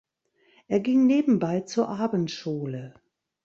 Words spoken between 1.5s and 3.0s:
zur Abendschule.